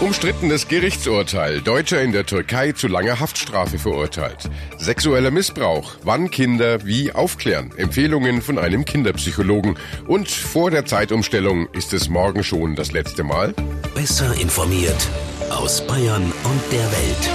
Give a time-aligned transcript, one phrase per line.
[0.00, 1.60] Umstrittenes Gerichtsurteil.
[1.60, 4.48] Deutscher in der Türkei zu langer Haftstrafe verurteilt.
[4.78, 5.92] Sexueller Missbrauch.
[6.04, 7.70] Wann Kinder wie aufklären.
[7.76, 9.76] Empfehlungen von einem Kinderpsychologen.
[10.06, 13.54] Und vor der Zeitumstellung ist es morgen schon das letzte Mal.
[13.94, 15.06] Besser informiert
[15.50, 17.30] aus Bayern und der Welt.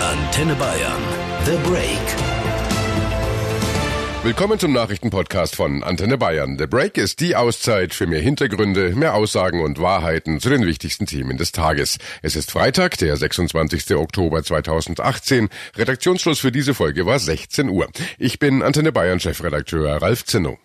[0.00, 1.02] Antenne Bayern.
[1.46, 2.41] The Break.
[4.24, 6.56] Willkommen zum Nachrichtenpodcast von Antenne Bayern.
[6.56, 11.06] The Break ist die Auszeit für mehr Hintergründe, mehr Aussagen und Wahrheiten zu den wichtigsten
[11.06, 11.98] Themen des Tages.
[12.22, 13.96] Es ist Freitag, der 26.
[13.96, 15.48] Oktober 2018.
[15.74, 17.88] Redaktionsschluss für diese Folge war 16 Uhr.
[18.16, 20.60] Ich bin Antenne Bayern Chefredakteur Ralf Zinno.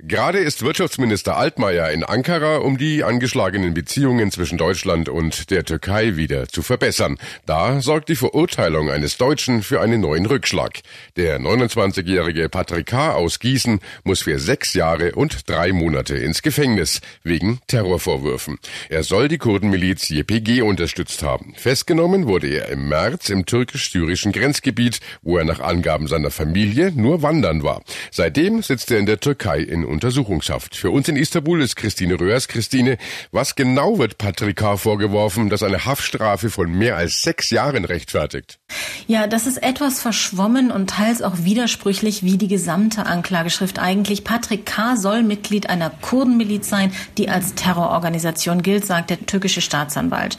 [0.00, 6.14] Gerade ist Wirtschaftsminister Altmaier in Ankara, um die angeschlagenen Beziehungen zwischen Deutschland und der Türkei
[6.14, 7.18] wieder zu verbessern.
[7.46, 10.82] Da sorgt die Verurteilung eines Deutschen für einen neuen Rückschlag.
[11.16, 13.14] Der 29-jährige Patrick K.
[13.14, 18.60] aus Gießen muss für sechs Jahre und drei Monate ins Gefängnis wegen Terrorvorwürfen.
[18.88, 21.54] Er soll die Kurdenmiliz YPG unterstützt haben.
[21.56, 27.22] Festgenommen wurde er im März im türkisch-syrischen Grenzgebiet, wo er nach Angaben seiner Familie nur
[27.22, 27.82] wandern war.
[28.12, 30.76] Seitdem sitzt er in der Türkei in Untersuchungshaft.
[30.76, 32.48] Für uns in Istanbul ist Christine Röhrs.
[32.48, 32.98] Christine,
[33.32, 34.76] was genau wird Patrick K.
[34.76, 38.58] vorgeworfen, das eine Haftstrafe von mehr als sechs Jahren rechtfertigt?
[39.06, 44.24] Ja, das ist etwas verschwommen und teils auch widersprüchlich wie die gesamte Anklageschrift eigentlich.
[44.24, 44.96] Patrick K.
[44.96, 50.36] soll Mitglied einer Kurdenmiliz sein, die als Terrororganisation gilt, sagt der türkische Staatsanwalt.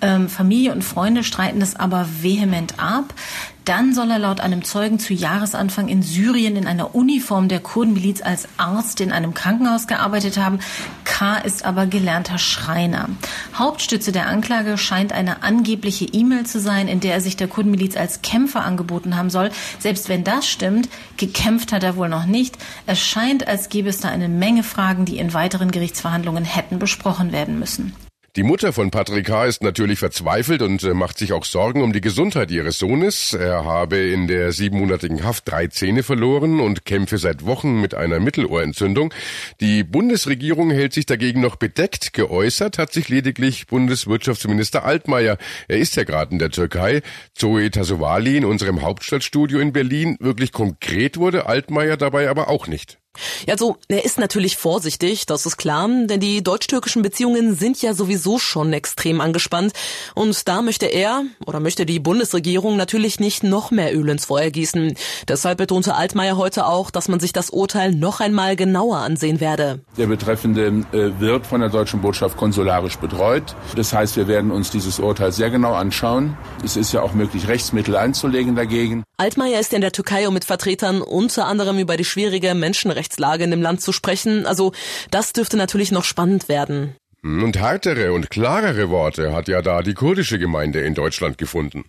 [0.00, 3.14] Ähm, Familie und Freunde streiten das aber vehement ab.
[3.64, 8.20] Dann soll er laut einem Zeugen zu Jahresanfang in Syrien in einer Uniform der Kurdenmiliz
[8.20, 10.58] als Arzt in einem Krankenhaus gearbeitet haben.
[11.04, 11.38] K.
[11.38, 13.08] ist aber gelernter Schreiner.
[13.54, 17.96] Hauptstütze der Anklage scheint eine angebliche E-Mail zu sein, in der er sich der Kurdenmiliz
[17.96, 19.50] als Kämpfer angeboten haben soll.
[19.78, 22.58] Selbst wenn das stimmt, gekämpft hat er wohl noch nicht.
[22.86, 27.32] Es scheint, als gäbe es da eine Menge Fragen, die in weiteren Gerichtsverhandlungen hätten besprochen
[27.32, 27.94] werden müssen.
[28.36, 29.44] Die Mutter von Patrick H.
[29.44, 33.32] ist natürlich verzweifelt und äh, macht sich auch Sorgen um die Gesundheit ihres Sohnes.
[33.32, 38.18] Er habe in der siebenmonatigen Haft drei Zähne verloren und kämpfe seit Wochen mit einer
[38.18, 39.14] Mittelohrentzündung.
[39.60, 42.12] Die Bundesregierung hält sich dagegen noch bedeckt.
[42.12, 45.38] Geäußert hat sich lediglich Bundeswirtschaftsminister Altmaier.
[45.68, 47.02] Er ist ja gerade in der Türkei.
[47.36, 50.16] Zoe Tasovali in unserem Hauptstadtstudio in Berlin.
[50.18, 52.98] Wirklich konkret wurde Altmaier dabei aber auch nicht.
[53.46, 57.94] Ja, also er ist natürlich vorsichtig, das ist klar, denn die deutsch-türkischen Beziehungen sind ja
[57.94, 59.72] sowieso schon extrem angespannt
[60.14, 64.50] und da möchte er oder möchte die Bundesregierung natürlich nicht noch mehr Öl ins Feuer
[64.50, 64.96] gießen.
[65.28, 69.80] Deshalb betonte Altmaier heute auch, dass man sich das Urteil noch einmal genauer ansehen werde.
[69.96, 73.54] Der Betreffende äh, wird von der deutschen Botschaft konsularisch betreut.
[73.76, 76.36] Das heißt, wir werden uns dieses Urteil sehr genau anschauen.
[76.64, 79.04] Es ist ja auch möglich, Rechtsmittel einzulegen dagegen.
[79.16, 83.44] Altmaier ist in der Türkei, um mit Vertretern unter anderem über die schwierige Menschenrechte Menschenrechtslage
[83.44, 84.46] in dem Land zu sprechen.
[84.46, 84.72] Also
[85.10, 86.96] das dürfte natürlich noch spannend werden.
[87.22, 91.84] Und härtere und klarere Worte hat ja da die kurdische Gemeinde in Deutschland gefunden.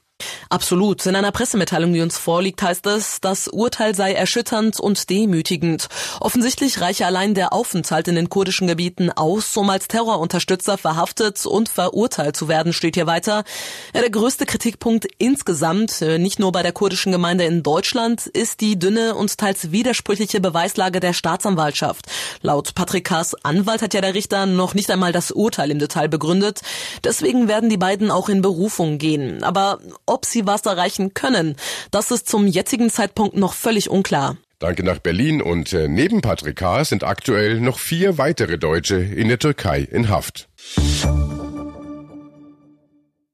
[0.50, 1.06] Absolut.
[1.06, 5.90] In einer Pressemitteilung, die uns vorliegt, heißt es, das Urteil sei erschütternd und demütigend.
[6.22, 11.68] Offensichtlich reiche allein der Aufenthalt in den kurdischen Gebieten aus, um als Terrorunterstützer verhaftet und
[11.68, 13.44] verurteilt zu werden, steht hier weiter.
[13.94, 18.62] Ja, der größte Kritikpunkt insgesamt, äh, nicht nur bei der kurdischen Gemeinde in Deutschland, ist
[18.62, 22.06] die dünne und teils widersprüchliche Beweislage der Staatsanwaltschaft.
[22.42, 26.08] Laut Patrick Kaas Anwalt hat ja der Richter noch nicht einmal das Urteil im Detail
[26.08, 26.62] begründet.
[27.04, 29.44] Deswegen werden die beiden auch in Berufung gehen.
[29.44, 31.56] Aber ob sie was erreichen können,
[31.92, 34.38] das ist zum jetzigen Zeitpunkt noch völlig unklar.
[34.60, 36.84] Danke nach Berlin und äh, neben Patrick K.
[36.86, 40.48] sind aktuell noch vier weitere Deutsche in der Türkei in Haft.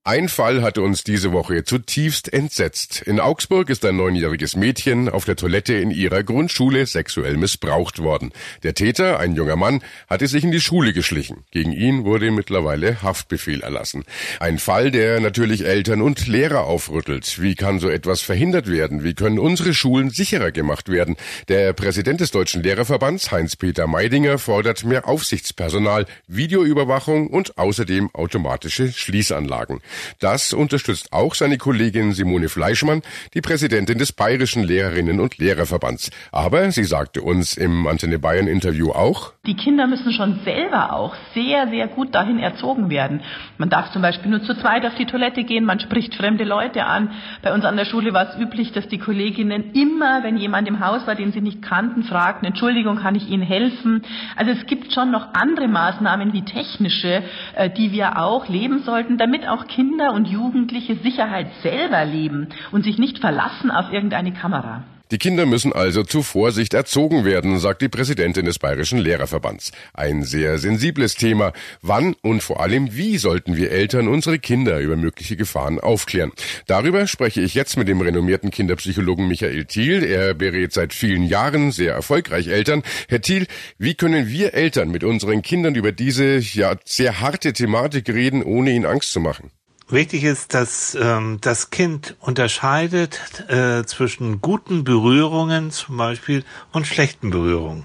[0.03, 3.03] Ein Fall hatte uns diese Woche zutiefst entsetzt.
[3.03, 8.31] In Augsburg ist ein neunjähriges Mädchen auf der Toilette in ihrer Grundschule sexuell missbraucht worden.
[8.63, 11.45] Der Täter, ein junger Mann, hatte sich in die Schule geschlichen.
[11.51, 14.03] Gegen ihn wurde mittlerweile Haftbefehl erlassen.
[14.39, 17.39] Ein Fall, der natürlich Eltern und Lehrer aufrüttelt.
[17.39, 19.03] Wie kann so etwas verhindert werden?
[19.03, 21.16] Wie können unsere Schulen sicherer gemacht werden?
[21.47, 29.80] Der Präsident des Deutschen Lehrerverbands, Heinz-Peter Meidinger, fordert mehr Aufsichtspersonal, Videoüberwachung und außerdem automatische Schließanlagen.
[30.20, 33.02] Das unterstützt auch seine Kollegin Simone Fleischmann,
[33.34, 36.12] die Präsidentin des Bayerischen Lehrerinnen und Lehrerverbands.
[36.32, 41.16] Aber sie sagte uns im Antenne Bayern Interview auch, die Kinder müssen schon selber auch
[41.34, 43.22] sehr, sehr gut dahin erzogen werden.
[43.58, 46.86] Man darf zum Beispiel nur zu zweit auf die Toilette gehen, man spricht fremde Leute
[46.86, 47.12] an.
[47.42, 50.80] Bei uns an der Schule war es üblich, dass die Kolleginnen immer, wenn jemand im
[50.80, 54.04] Haus war, den sie nicht kannten, fragten, Entschuldigung, kann ich Ihnen helfen?
[54.36, 57.24] Also es gibt schon noch andere Maßnahmen wie technische,
[57.56, 62.50] äh, die wir auch leben sollten, damit auch Kinder Kinder und Jugendliche Sicherheit selber leben
[62.72, 64.83] und sich nicht verlassen auf irgendeine Kamera.
[65.10, 69.72] Die Kinder müssen also zu Vorsicht erzogen werden, sagt die Präsidentin des Bayerischen Lehrerverbands.
[69.95, 71.51] Ein sehr sensibles Thema.
[71.81, 76.31] Wann und vor allem wie sollten wir Eltern unsere Kinder über mögliche Gefahren aufklären?
[76.68, 80.04] Darüber spreche ich jetzt mit dem renommierten Kinderpsychologen Michael Thiel.
[80.04, 82.83] Er berät seit vielen Jahren sehr erfolgreich Eltern.
[83.10, 83.48] Herr Thiel,
[83.80, 88.69] wie können wir Eltern mit unseren Kindern über diese ja sehr harte Thematik reden, ohne
[88.69, 89.50] ihnen Angst zu machen?
[89.92, 97.30] Wichtig ist, dass ähm, das Kind unterscheidet äh, zwischen guten Berührungen zum Beispiel und schlechten
[97.30, 97.84] Berührungen.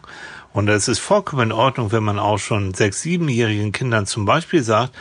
[0.52, 4.62] Und es ist vollkommen in Ordnung, wenn man auch schon sechs, siebenjährigen Kindern zum Beispiel
[4.62, 4.94] sagt,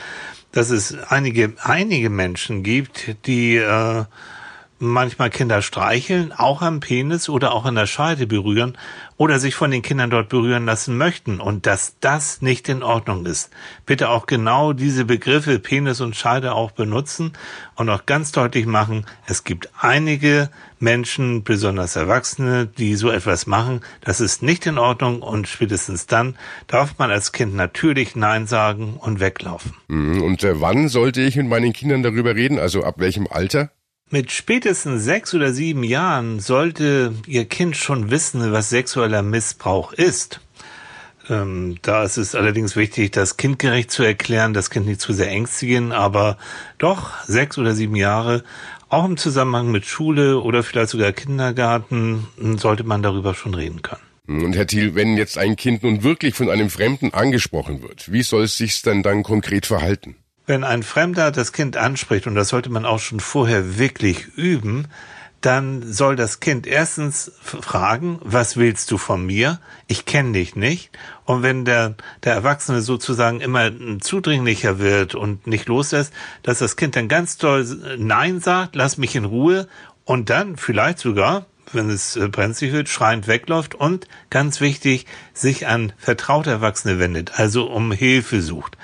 [0.51, 4.05] dass es einige, einige Menschen gibt, die äh,
[4.79, 8.77] manchmal Kinder streicheln, auch am Penis oder auch an der Scheide berühren
[9.17, 13.25] oder sich von den Kindern dort berühren lassen möchten und dass das nicht in Ordnung
[13.25, 13.49] ist.
[13.85, 17.33] Bitte auch genau diese Begriffe Penis und Scheide auch benutzen
[17.75, 20.49] und auch ganz deutlich machen, es gibt einige
[20.79, 23.81] Menschen, besonders Erwachsene, die so etwas machen.
[24.01, 26.35] Das ist nicht in Ordnung und spätestens dann
[26.67, 29.73] darf man als Kind natürlich Nein sagen und weglaufen.
[29.87, 30.21] Mhm.
[30.21, 32.59] Und äh, wann sollte ich mit meinen Kindern darüber reden?
[32.59, 33.71] Also ab welchem Alter?
[34.11, 40.41] Mit spätestens sechs oder sieben Jahren sollte Ihr Kind schon wissen, was sexueller Missbrauch ist.
[41.27, 45.29] Ähm, da ist es allerdings wichtig, das kindgerecht zu erklären, das Kind nicht zu sehr
[45.29, 46.37] ängstigen, aber
[46.77, 48.43] doch sechs oder sieben Jahre,
[48.89, 54.03] auch im Zusammenhang mit Schule oder vielleicht sogar Kindergarten, sollte man darüber schon reden können.
[54.27, 58.23] Und Herr Thiel, wenn jetzt ein Kind nun wirklich von einem Fremden angesprochen wird, wie
[58.23, 60.15] soll es sich denn dann konkret verhalten?
[60.47, 64.87] Wenn ein Fremder das Kind anspricht, und das sollte man auch schon vorher wirklich üben,
[65.41, 69.59] dann soll das Kind erstens fragen, was willst du von mir?
[69.87, 70.89] Ich kenne dich nicht.
[71.25, 73.71] Und wenn der, der Erwachsene sozusagen immer
[74.01, 77.63] zudringlicher wird und nicht loslässt, dass das Kind dann ganz toll
[77.97, 79.67] Nein sagt, lass mich in Ruhe
[80.03, 85.67] und dann vielleicht sogar, wenn es äh, brenzlig wird, schreiend wegläuft und ganz wichtig, sich
[85.67, 88.77] an vertraute Erwachsene wendet, also um Hilfe sucht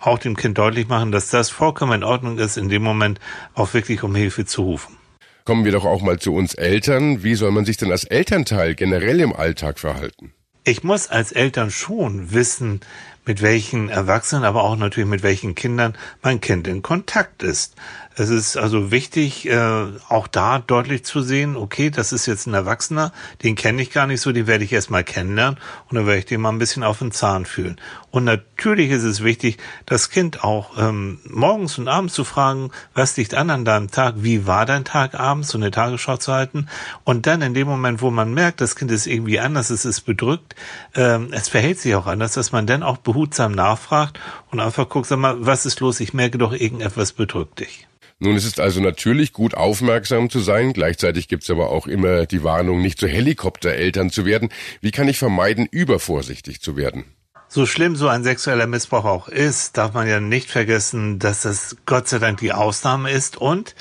[0.00, 3.20] auch dem Kind deutlich machen, dass das vollkommen in Ordnung ist, in dem Moment
[3.54, 4.96] auch wirklich um Hilfe zu rufen.
[5.44, 7.22] Kommen wir doch auch mal zu uns Eltern.
[7.22, 10.32] Wie soll man sich denn als Elternteil generell im Alltag verhalten?
[10.64, 12.80] Ich muss als Eltern schon wissen,
[13.24, 17.76] mit welchen Erwachsenen, aber auch natürlich mit welchen Kindern mein Kind in Kontakt ist.
[18.18, 22.54] Es ist also wichtig, äh, auch da deutlich zu sehen, okay, das ist jetzt ein
[22.54, 25.60] Erwachsener, den kenne ich gar nicht so, den werde ich erstmal kennenlernen
[25.90, 27.78] und dann werde ich den mal ein bisschen auf den Zahn fühlen.
[28.10, 33.18] Und natürlich ist es wichtig, das Kind auch ähm, morgens und abends zu fragen, was
[33.18, 36.68] liegt an an deinem Tag, wie war dein Tag abends, so eine Tagesschau zu halten.
[37.04, 40.00] Und dann in dem Moment, wo man merkt, das Kind ist irgendwie anders, es ist
[40.00, 40.54] bedrückt,
[40.94, 44.18] ähm, es verhält sich auch anders, dass man dann auch behutsam nachfragt
[44.50, 47.86] und einfach guckt, sag mal, was ist los, ich merke doch, irgendetwas bedrückt dich.
[48.18, 50.72] Nun, es ist also natürlich gut, aufmerksam zu sein.
[50.72, 54.48] Gleichzeitig gibt es aber auch immer die Warnung, nicht zu Helikoptereltern zu werden.
[54.80, 57.04] Wie kann ich vermeiden, übervorsichtig zu werden?
[57.48, 61.76] So schlimm so ein sexueller Missbrauch auch ist, darf man ja nicht vergessen, dass das
[61.84, 63.74] Gott sei Dank die Ausnahme ist und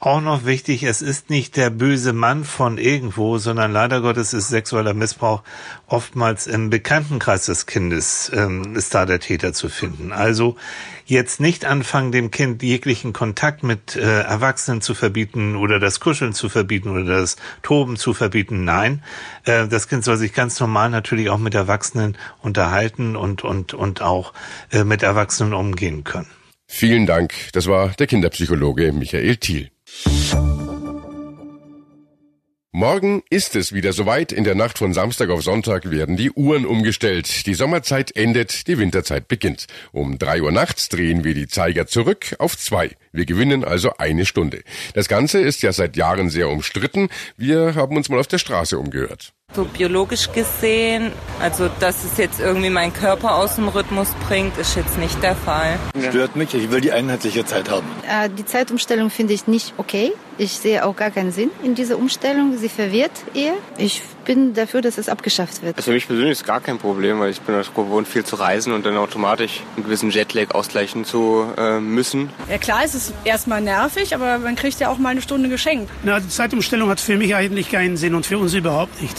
[0.00, 4.48] auch noch wichtig, es ist nicht der böse Mann von irgendwo, sondern leider Gottes ist
[4.48, 5.42] sexueller Missbrauch
[5.86, 10.10] oftmals im Bekanntenkreis des Kindes ähm, ist da der Täter zu finden.
[10.10, 10.56] Also
[11.04, 16.32] jetzt nicht anfangen, dem Kind jeglichen Kontakt mit äh, Erwachsenen zu verbieten oder das Kuscheln
[16.32, 18.64] zu verbieten oder das Toben zu verbieten.
[18.64, 19.02] Nein,
[19.44, 24.00] äh, das Kind soll sich ganz normal natürlich auch mit Erwachsenen unterhalten und und und
[24.00, 24.32] auch
[24.72, 26.39] äh, mit Erwachsenen umgehen können.
[26.72, 27.34] Vielen Dank.
[27.52, 29.70] Das war der Kinderpsychologe Michael Thiel.
[32.70, 34.30] Morgen ist es wieder soweit.
[34.30, 37.44] In der Nacht von Samstag auf Sonntag werden die Uhren umgestellt.
[37.46, 39.66] Die Sommerzeit endet, die Winterzeit beginnt.
[39.90, 42.92] Um drei Uhr nachts drehen wir die Zeiger zurück auf zwei.
[43.12, 44.62] Wir gewinnen also eine Stunde.
[44.94, 47.08] Das Ganze ist ja seit Jahren sehr umstritten.
[47.36, 49.34] Wir haben uns mal auf der Straße umgehört.
[49.52, 54.76] So biologisch gesehen, also dass es jetzt irgendwie meinen Körper aus dem Rhythmus bringt, ist
[54.76, 55.76] jetzt nicht der Fall.
[56.08, 57.86] Stört mich, ich will die einheitliche Zeit haben.
[58.08, 60.12] Äh, die Zeitumstellung finde ich nicht okay.
[60.38, 62.56] Ich sehe auch gar keinen Sinn in dieser Umstellung.
[62.58, 63.54] Sie verwirrt eher.
[63.76, 65.76] Ich bin dafür, dass es abgeschafft wird.
[65.76, 68.36] Also für mich persönlich ist gar kein Problem, weil ich bin das gewohnt, viel zu
[68.36, 72.30] reisen und dann automatisch einen gewissen Jetlag ausgleichen zu äh, müssen.
[72.48, 75.90] Ja klar, es ist erstmal nervig, aber man kriegt ja auch mal eine Stunde geschenkt.
[76.04, 79.16] Na, die Zeitumstellung hat für mich eigentlich keinen Sinn und für uns überhaupt nicht.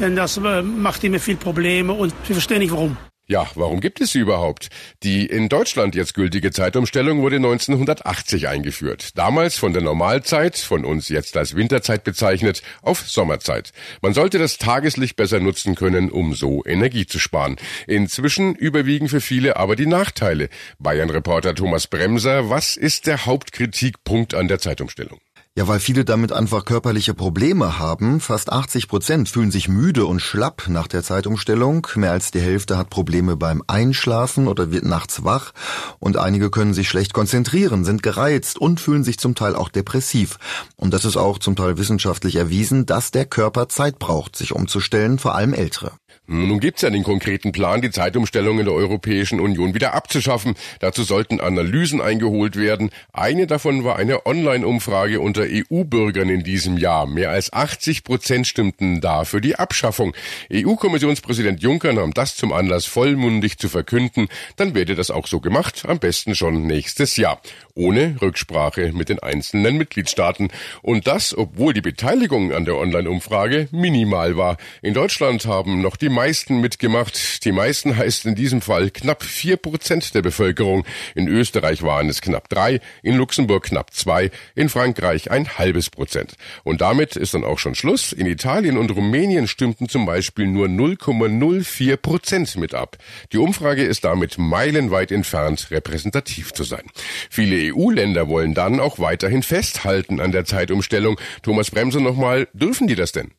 [0.00, 2.96] Denn das äh, macht immer viel Probleme und wir verstehen nicht warum.
[3.28, 4.68] Ja, warum gibt es sie überhaupt?
[5.04, 9.16] Die in Deutschland jetzt gültige Zeitumstellung wurde 1980 eingeführt.
[9.16, 13.72] Damals von der Normalzeit, von uns jetzt als Winterzeit bezeichnet, auf Sommerzeit.
[14.02, 17.56] Man sollte das Tageslicht besser nutzen können, um so Energie zu sparen.
[17.86, 20.48] Inzwischen überwiegen für viele aber die Nachteile.
[20.80, 25.20] Bayern-Reporter Thomas Bremser, was ist der Hauptkritikpunkt an der Zeitumstellung?
[25.54, 28.20] Ja, weil viele damit einfach körperliche Probleme haben.
[28.20, 31.86] Fast 80 Prozent fühlen sich müde und schlapp nach der Zeitumstellung.
[31.94, 35.52] Mehr als die Hälfte hat Probleme beim Einschlafen oder wird nachts wach.
[35.98, 40.38] Und einige können sich schlecht konzentrieren, sind gereizt und fühlen sich zum Teil auch depressiv.
[40.76, 45.18] Und das ist auch zum Teil wissenschaftlich erwiesen, dass der Körper Zeit braucht, sich umzustellen,
[45.18, 45.92] vor allem Ältere.
[46.28, 50.54] Nun gibt's ja den konkreten Plan, die Zeitumstellung in der Europäischen Union wieder abzuschaffen.
[50.78, 52.90] Dazu sollten Analysen eingeholt werden.
[53.12, 57.06] Eine davon war eine Online-Umfrage unter EU-Bürgern in diesem Jahr.
[57.06, 60.14] Mehr als 80 Prozent stimmten da für die Abschaffung.
[60.52, 64.28] EU-Kommissionspräsident Juncker nahm das zum Anlass, vollmundig zu verkünden.
[64.54, 67.40] Dann werde das auch so gemacht, am besten schon nächstes Jahr.
[67.74, 70.50] Ohne Rücksprache mit den einzelnen Mitgliedstaaten.
[70.82, 74.56] Und das, obwohl die Beteiligung an der Online-Umfrage minimal war.
[74.82, 77.44] In Deutschland haben noch die meisten mitgemacht.
[77.44, 80.84] Die meisten heißt in diesem Fall knapp vier Prozent der Bevölkerung.
[81.14, 86.34] In Österreich waren es knapp drei, in Luxemburg knapp zwei, in Frankreich ein halbes Prozent.
[86.62, 88.12] Und damit ist dann auch schon Schluss.
[88.12, 92.98] In Italien und Rumänien stimmten zum Beispiel nur 0,04 Prozent mit ab.
[93.32, 96.84] Die Umfrage ist damit meilenweit entfernt, repräsentativ zu sein.
[97.30, 101.18] Viele EU-Länder wollen dann auch weiterhin festhalten an der Zeitumstellung.
[101.42, 103.32] Thomas Bremse nochmal, dürfen die das denn?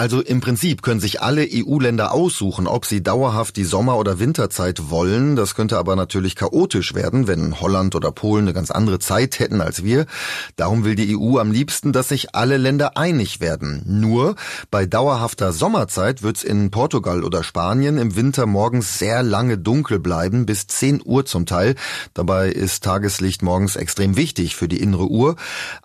[0.00, 4.88] Also im Prinzip können sich alle EU-Länder aussuchen, ob sie dauerhaft die Sommer- oder Winterzeit
[4.88, 5.36] wollen.
[5.36, 9.60] Das könnte aber natürlich chaotisch werden, wenn Holland oder Polen eine ganz andere Zeit hätten
[9.60, 10.06] als wir.
[10.56, 13.82] Darum will die EU am liebsten, dass sich alle Länder einig werden.
[13.84, 14.36] Nur
[14.70, 20.46] bei dauerhafter Sommerzeit wird's in Portugal oder Spanien im Winter morgens sehr lange dunkel bleiben,
[20.46, 21.74] bis 10 Uhr zum Teil.
[22.14, 25.36] Dabei ist Tageslicht morgens extrem wichtig für die innere Uhr.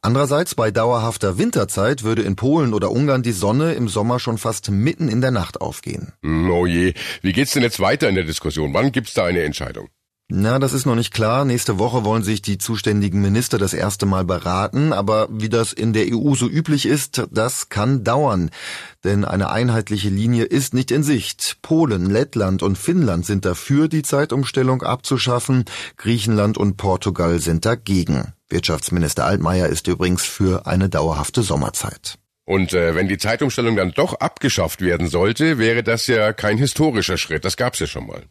[0.02, 4.70] Andererseits bei dauerhafter Winterzeit würde in Polen oder Ungarn die Sonne im Sommer schon fast
[4.70, 6.14] mitten in der Nacht aufgehen.
[6.24, 6.94] Oh je.
[7.22, 8.74] Wie geht's denn jetzt weiter in der Diskussion?
[8.74, 9.90] Wann gibt's da eine Entscheidung?
[10.28, 11.46] Na, das ist noch nicht klar.
[11.46, 14.92] Nächste Woche wollen sich die zuständigen Minister das erste Mal beraten.
[14.92, 18.50] Aber wie das in der EU so üblich ist, das kann dauern.
[19.04, 21.58] Denn eine einheitliche Linie ist nicht in Sicht.
[21.62, 25.66] Polen, Lettland und Finnland sind dafür, die Zeitumstellung abzuschaffen.
[25.98, 28.34] Griechenland und Portugal sind dagegen.
[28.50, 32.18] Wirtschaftsminister Altmaier ist übrigens für eine dauerhafte Sommerzeit.
[32.46, 37.18] Und äh, wenn die Zeitumstellung dann doch abgeschafft werden sollte, wäre das ja kein historischer
[37.18, 37.44] Schritt.
[37.44, 38.24] Das gab's ja schon mal.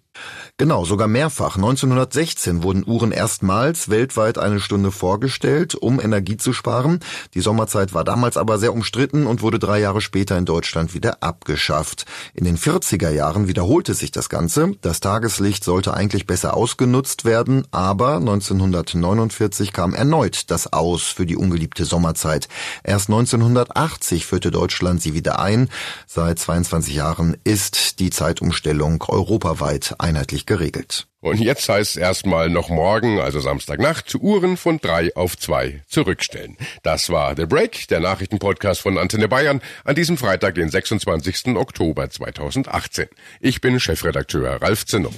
[0.57, 1.57] Genau, sogar mehrfach.
[1.57, 7.01] 1916 wurden Uhren erstmals weltweit eine Stunde vorgestellt, um Energie zu sparen.
[7.35, 11.25] Die Sommerzeit war damals aber sehr umstritten und wurde drei Jahre später in Deutschland wieder
[11.25, 12.07] abgeschafft.
[12.35, 14.73] In den 40er Jahren wiederholte sich das Ganze.
[14.81, 21.37] Das Tageslicht sollte eigentlich besser ausgenutzt werden, aber 1949 kam erneut das Aus für die
[21.37, 22.49] ungeliebte Sommerzeit.
[22.85, 25.69] Erst 1980 führte Deutschland sie wieder ein.
[26.07, 31.07] Seit 22 Jahren ist die Zeitumstellung europaweit einheitlich geregelt.
[31.21, 36.59] Und jetzt heißt es erstmal noch morgen, also Samstagnacht, Uhren von drei auf zwei zurückstellen.
[36.83, 41.57] Das war The Break, der Nachrichtenpodcast von Antenne Bayern, an diesem Freitag, den 26.
[41.57, 43.07] Oktober 2018.
[43.41, 45.11] Ich bin Chefredakteur Ralf Zinno.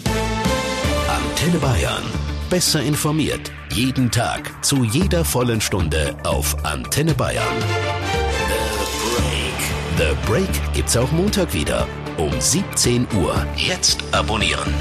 [1.09, 2.05] Antenne Bayern.
[2.49, 3.51] Besser informiert.
[3.73, 4.65] Jeden Tag.
[4.65, 7.45] Zu jeder vollen Stunde auf Antenne Bayern.
[9.99, 10.15] The Break.
[10.15, 11.89] The Break gibt's auch Montag wieder
[12.19, 13.47] um 17 Uhr.
[13.57, 14.73] Jetzt abonnieren.